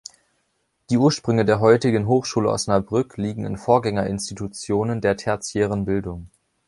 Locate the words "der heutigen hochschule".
1.45-2.49